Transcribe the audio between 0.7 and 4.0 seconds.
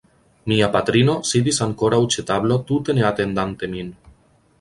patrino sidis ankoraŭ ĉe tablo tute ne atendante min.